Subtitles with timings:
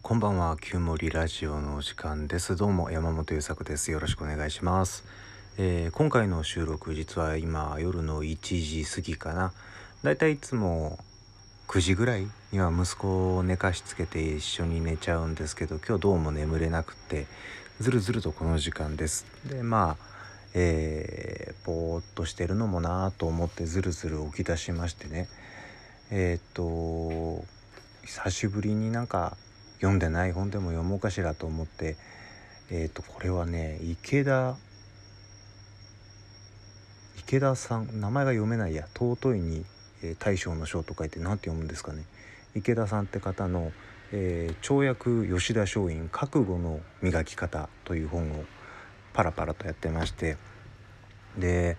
[0.00, 2.56] こんばんは、旧森ラジオのお時間です。
[2.56, 3.90] どうも山本優作です。
[3.90, 5.04] よろしくお願いします。
[5.58, 9.52] えー今回の収録、実は今夜の1時過ぎかな。
[10.02, 10.98] だいたいいつも
[11.66, 17.26] 9時ぐらいには息子を寝かしつけて一緒に寝ちゃうんですけど、今日どうも眠れなくて、
[17.80, 19.26] ずるずるとこの時間です。
[19.44, 20.04] で、まあ、
[20.54, 25.28] えー、ぼーっとしてるのもなーと思ってずるずる起き出しましてね。
[26.10, 27.44] えーっと、
[28.06, 29.36] 久しぶりになんか
[29.78, 31.96] 読んでない本でも読もうかしらと思って
[32.70, 34.56] えっ、とこれはね池田
[37.18, 39.64] 池田さん名前が読めないや尊いに、
[40.02, 42.04] えー大将の将と書いて何て読むんですかね。
[42.54, 43.72] 池田さんって方の
[44.12, 48.44] 「えー跳躍吉田松陰覚悟の磨き方」という本を
[49.12, 50.36] パラパラとやってまして。
[51.36, 51.76] で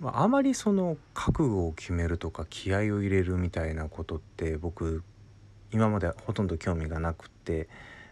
[0.00, 5.02] まあ、あまりその覚悟を決めるとか気合を入れるみたいなことって僕
[5.72, 7.68] 今までほとんど興味がなくって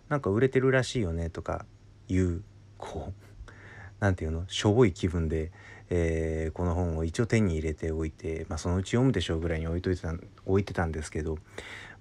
[0.08, 1.64] なんか売れてるらしいよねとか
[2.08, 2.42] いう
[2.78, 3.26] こう
[4.00, 5.50] なんていうのしょぼい気分で、
[5.88, 11.38] えーこの本を一応手に入れておいて、まあ、そのうち読むでしょうぐらいに置いといてた置いてたんですけど、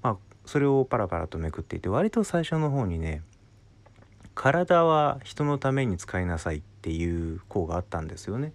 [0.01, 3.21] まあ、それをパラパラとめくっていて割と最初の方にね
[4.35, 8.53] 「体は人のために使いなさい」っていう項があったんですよね。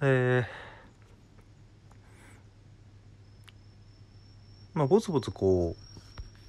[0.00, 0.72] えー
[4.74, 5.91] まあぼつぼつこう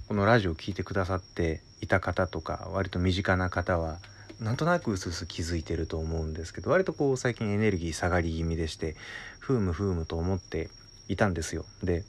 [0.07, 3.99] このラジオを聞いてくださっていた方とか割と身近な方は
[4.39, 8.95] なんとなくうすうす気づいてると思うんですけど割とこう最近エネルギー下がり気味でして
[9.39, 10.69] ふうむふうむと思って
[11.07, 11.65] いたんですよ。
[11.83, 12.03] で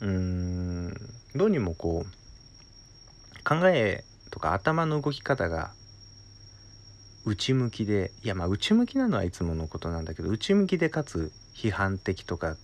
[0.00, 0.94] うーん
[1.36, 5.70] どうにもこう考えとか頭の動き方が
[7.24, 12.56] 内向きでいやまあ内向きなのはいつものことなんだけど内向きでかつ批判的とか、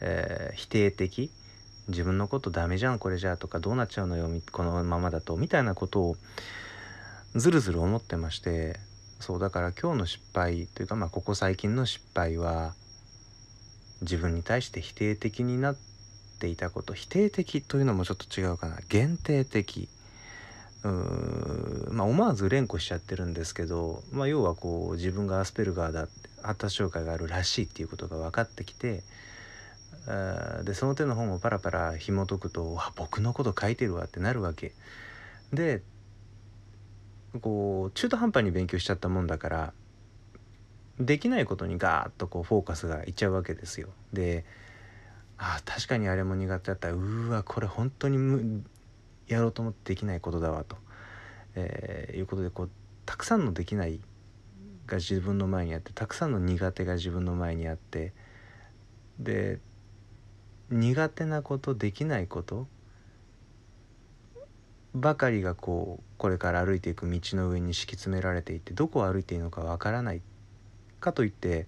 [0.00, 1.30] えー否定的
[1.92, 6.16] 自分のことダメじゃんこれじゃとかどうなっちゃうのよこのままだとみたいなことを
[7.34, 8.76] ずるずる思ってまして
[9.20, 12.74] そうだから今日の失敗というかまあここ最近の失敗は
[14.02, 15.76] 自分に対して否定的になっ
[16.38, 16.92] ていたこと。
[16.92, 18.78] 否定的というのもちょっと違うかな。
[18.88, 19.88] 限定的。
[20.84, 29.04] うーまあ思わず連呼しちゃってるんですけど、まあ、要はこう自分がアスペルガーだって発達障害があるらしいっていうことが分かってきて
[30.64, 34.72] でその手の本をパラパラ紐解くと「あ僕のこと書いてるわ」ってなるわけ。
[35.52, 35.82] で
[37.40, 39.72] こう中途半端に勉強しちゃったもんだから
[40.98, 43.88] できないことにガーッとこうフォーカスがいっちゃうわけですよ。
[44.12, 44.44] で
[45.38, 46.88] あ確かにあれも苦手だった。
[46.88, 48.64] らうわこれ本当にむ
[49.28, 50.76] やろうと思ってできないことだわと、
[51.54, 52.70] えーいうことでこう
[53.06, 54.00] たくさんのできない
[54.86, 58.12] が自分の前にあってたくさんの苦手が自分の前にあって
[59.18, 59.58] で
[60.72, 62.66] 苦手なことできないこと？
[64.94, 70.20] ばかりがこうこれから歩いていく道の上に敷き詰められていてどこを歩いていいのかわからない
[71.00, 71.66] かといって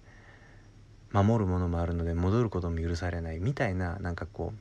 [1.11, 4.57] 守るものもあるので戻ることも許されないみたいななんかこう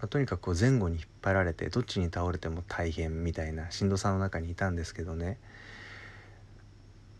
[0.00, 5.38] まあとにかくこう前後に引っ張られてどっちに倒れても大変みたいなしんどさの中にいたんですけどね。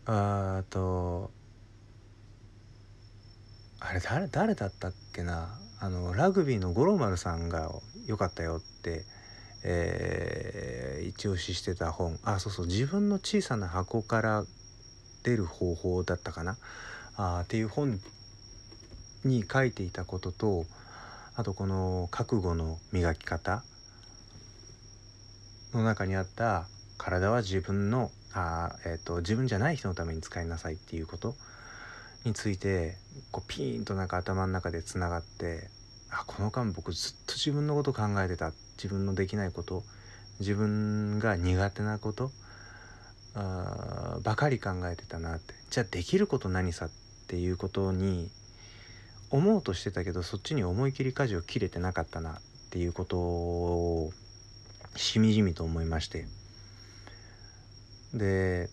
[0.05, 1.31] あと
[3.79, 5.49] あれ誰誰だったっけな。
[5.81, 7.71] あのラグビーの五郎丸さんが
[8.05, 9.05] 良かったよって、
[9.63, 12.17] えー一押ししてた本。
[12.23, 12.67] あそうそう。
[12.67, 14.43] 自分の小さな箱から
[15.23, 16.57] 出る方法だったかな。
[17.15, 17.99] あっていう本
[19.25, 20.65] に書いていたことと
[21.35, 23.63] あとこの覚悟の磨き方
[25.73, 31.35] の中にあった体は自分のあ、えー、と自分じゃない人のために使いなさいっていうこと。
[32.25, 32.97] について
[33.31, 35.69] こうピーンとなんか頭の中でつながって
[36.11, 38.51] あこの間僕ずっと自分のこと考えてた。
[38.77, 39.83] 自分のできないこと。
[40.39, 42.31] 自分が苦手なこと。
[43.35, 45.53] あばかり考えてたなって。
[45.69, 46.89] じゃあできること何さっ
[47.27, 48.29] ていうことに
[49.29, 52.31] 思うとしてたけどそっちに思い切り舵を切れてなかったな。
[52.31, 52.41] っ
[52.71, 54.11] ていうことを
[54.95, 56.25] しみじみと思いまして。
[58.13, 58.69] で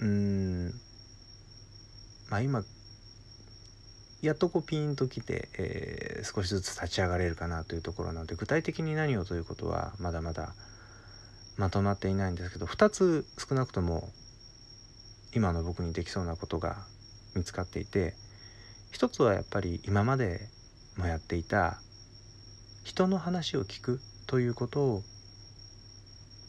[0.00, 0.74] うん。
[2.30, 2.62] まあ今
[4.22, 10.54] やっとこうピンときて、えー少しずつ立ち上がれるかなというところなので具体的に何をということはまだまだ
[11.58, 14.08] まとまっていないんですけど2つ少なくとも
[15.34, 16.76] 今の僕にできそうなことが
[17.36, 18.14] 見つかっていて
[18.90, 20.48] 一つはやっぱり今まで
[20.96, 21.78] もやっていた
[22.84, 25.02] 人の話を聞くということを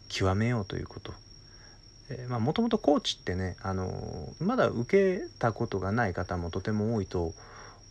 [0.08, 1.25] 極めようということ。
[2.40, 3.92] もともとコーチってね、あの
[4.40, 7.34] まだ受けたことがない方もとても多いと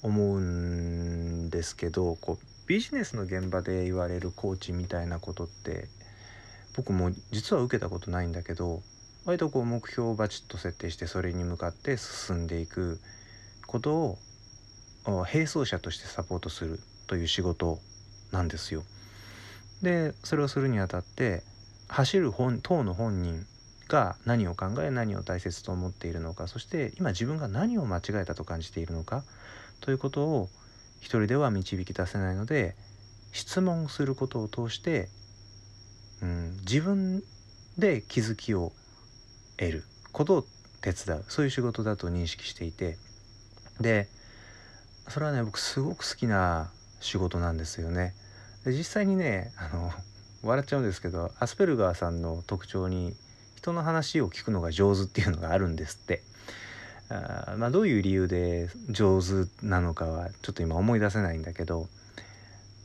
[0.03, 5.89] 思うんですけどこうビジネスの現場で言われるコーチみたいなことって
[6.77, 8.83] 僕も実は受けたことないんだけど
[9.25, 13.01] 割とこう目標をバチッと設定してそれに向かって進んでいく
[13.67, 14.19] ことを
[15.07, 16.79] 並走者としてサポートする
[17.09, 17.79] という仕事
[18.31, 18.85] なんですよ。
[19.83, 21.43] でそれをするにあたって
[21.89, 23.47] 走る本当の本人
[23.89, 29.23] が何を考え何を大切と思っているのかそして今自分が何を間違えたと感じているのか
[29.81, 30.49] ということを
[31.01, 32.75] 一人では導き出せないので
[33.33, 35.09] 質問することを通して、
[36.23, 37.23] うん、自分
[37.77, 38.73] で気づきを
[39.59, 40.45] 得ることを
[40.81, 42.97] 手伝うそういう仕事だと認識していて
[43.81, 44.09] で
[45.09, 46.71] それはね僕すごく好きな
[47.01, 48.15] 仕事なんですよね。
[48.65, 49.91] で実際にねあの
[50.43, 53.15] 笑っちゃうんですけどアスペルガーさんの特徴に
[53.65, 56.23] 人の話を聞くのが上手っていうのがあるんですって。
[57.09, 61.89] あまあ、どういう理由で上手なのかはちょっと今思い出せないんだけど、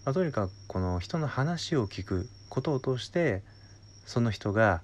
[0.06, 3.44] まあ、とにかくこの人の話を聞くことを通して
[4.06, 4.81] その人が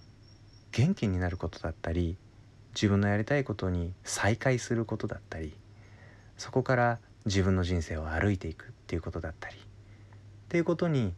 [0.74, 2.18] 元気になることだったり
[2.74, 5.54] 自分のやりたいことに再会することだったり
[6.38, 9.60] そこから自分の人生を歩いていくっていうことだったりっ
[10.50, 11.14] ていうことに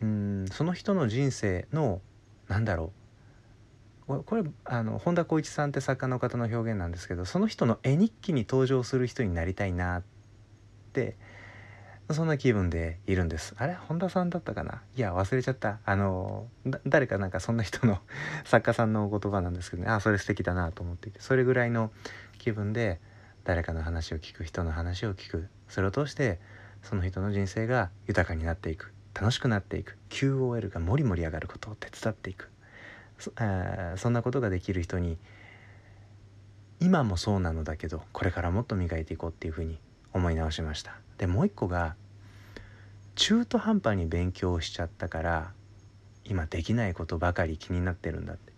[0.00, 2.00] うんその人の人生の
[2.48, 2.92] なんだろ
[4.08, 4.24] う。
[4.24, 10.02] これあの本田光一さんって作家の方の表現なんですけどその人の絵日記に登場する人になりたいなっ
[10.94, 11.16] て
[12.10, 13.54] そんな気分でいるんです。
[13.58, 13.74] あれ？
[13.74, 14.80] 本田さんだったかな？
[14.96, 15.78] いや忘れちゃった。
[15.84, 16.48] あの
[16.86, 17.98] 誰かなんかそんな人の
[18.46, 19.90] 作家さんのお言葉なんですけどね。
[19.90, 21.20] あそれ素敵だなと思っていて。
[21.20, 21.92] それぐらいの
[22.38, 22.98] 気分で
[23.44, 25.48] 誰かの話を聞く人の話を聞く。
[25.68, 26.40] それを通して
[26.82, 28.94] その人の人生が豊かになっていく。
[29.20, 29.96] 楽しくなっていく。
[30.10, 32.50] QOL がもりもり上がることを手伝っていく。
[33.18, 35.18] そ,、えー、そんなことができる人に
[36.78, 39.78] 今もそうなのだけどこれからもっと磨いていこうっていうふうに
[40.12, 40.94] 思い直しました。
[41.18, 41.96] でもう一個が
[43.16, 45.50] 中途半端に勉強しちゃったから
[46.24, 48.52] 今できないことばかり気になってるんだって。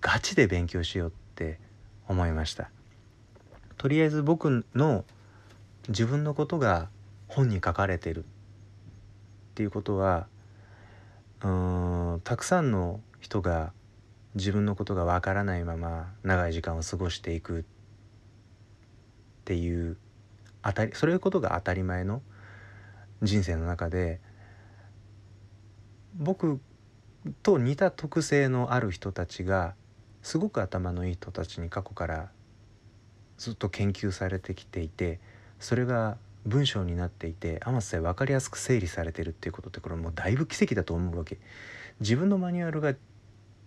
[0.00, 1.58] ガチで勉強しようって
[2.06, 2.70] 思いました。
[3.76, 5.04] とりあえず僕の
[5.88, 6.88] 自分のことが
[7.26, 8.24] 本に書かれてる。
[9.56, 10.26] っていうことは
[11.42, 13.72] うんたくさんの人が
[14.34, 17.64] 自分のことがわからないまま長い時間を過ごしていくっ
[19.46, 19.96] ていう
[20.62, 22.20] 当たりそういうことが当たり前の
[23.22, 24.20] 人生の中で
[26.18, 26.60] 僕
[27.42, 29.74] と似た特性のある人たちが
[30.20, 32.28] すごく頭のいい人たちに過去から
[33.38, 35.18] ずっと研究されてきていて
[35.60, 41.38] それが文章になっていてあまさえ分かりやすく整理されてるっていうことってこれもうだいぶ奇跡だと思うわけ。
[42.00, 42.94] 自分のマニュアルが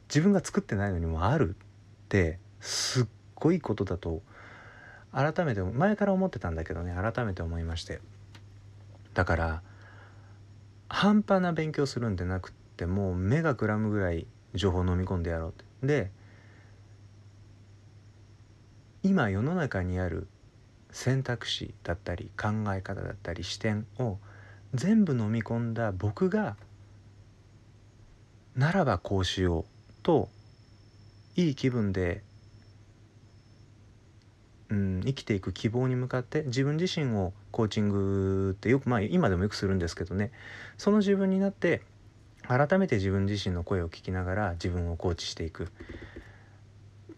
[0.07, 3.05] 自分が作ってないのにもあるってすっ
[3.35, 4.21] ごいことだと
[5.11, 7.99] 改めて前から思ってたんだけどね改めて思いまして。
[9.13, 9.61] だから
[10.87, 15.65] 半端な勉強するんでなくってもう目がくらむぐらい情報を飲み込んでやろうって。
[15.85, 16.11] で
[19.03, 20.27] 今世の中にある
[20.91, 24.17] 選択肢だったり考え方だったり視点を
[24.73, 26.55] 全部飲み込んだ僕が
[28.55, 29.65] ならばこうしよう
[30.03, 30.29] と
[31.35, 32.23] いい気分で、
[34.69, 40.31] うん、生きていく希望に向かって自分自身をコーチングってよくまあ今でもよくするんですけどね。
[40.77, 41.81] その自分になって
[42.47, 45.69] 改めて自分自身の声を聞きながら自分をコーチしていく。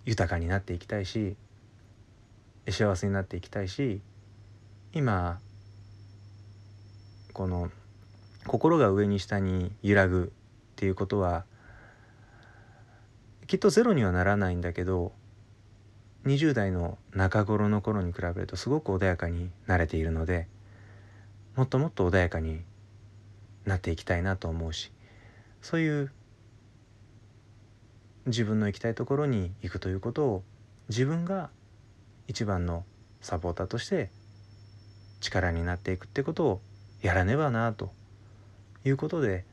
[0.05, 1.35] 豊かになっていきたいし
[2.69, 4.01] 幸せになっていきたいし
[4.93, 5.39] 今
[7.33, 7.71] この
[8.45, 11.45] 心が上に下に揺らぐっていうことは
[13.47, 15.11] きっとゼロにはならないんだけど
[16.25, 20.47] 20代の中頃の頃に比べるとすごく穏やかになれているので
[21.55, 22.61] もっともっと穏やかに
[23.65, 24.91] なっていきたいなと思うし
[25.61, 26.11] そういう
[28.27, 30.43] 自分の行きたいところに行くということを
[30.89, 31.49] 自分が
[32.31, 32.85] 一番の
[33.19, 34.09] サポーターとして
[35.19, 36.61] 力になっていくってことを
[37.01, 37.91] やらねばなと
[38.85, 39.43] いうことで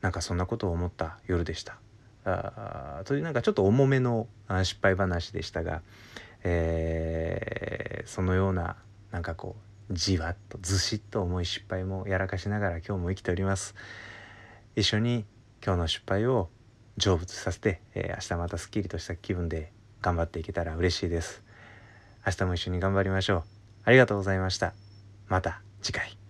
[0.00, 1.76] なんかそんなことを思った夜でした。
[2.24, 4.28] あというなんかちょっと重めの
[4.62, 5.82] 失敗話でしたが、
[6.44, 8.76] えー、そのような
[9.10, 9.56] なんかこ
[9.90, 13.74] うじわっとずしっと重い失敗もやらかしながら今日も生きております。
[14.76, 15.24] 一緒に
[15.66, 16.48] 今日の失敗を
[16.96, 21.43] 成仏させて、えー、明日またすっきりとした気分で頑張っていけたら嬉しいです。
[22.26, 23.42] 明日も一緒に頑張りましょう。
[23.84, 24.72] ありがとうございました。
[25.28, 26.23] また次回。